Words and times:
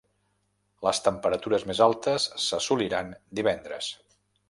Les 0.87 1.01
temperatures 1.09 1.67
més 1.73 1.83
altes 1.89 2.27
s'assoliran 2.49 3.17
divendres. 3.41 3.97